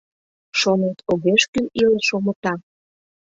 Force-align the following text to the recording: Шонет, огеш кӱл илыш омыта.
Шонет, 0.59 0.97
огеш 1.11 1.43
кӱл 1.51 1.65
илыш 1.81 2.07
омыта. 2.17 2.53